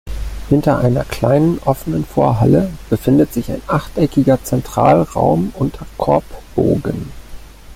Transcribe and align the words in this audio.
Hinter 0.49 0.79
einer 0.79 1.03
kleinen 1.05 1.59
offenen 1.59 2.03
Vorhalle 2.05 2.71
befindet 2.89 3.31
sich 3.31 3.51
ein 3.51 3.61
achteckiger 3.67 4.43
Zentralraum 4.43 5.53
unter 5.55 5.85
Korbbogen. 5.99 7.11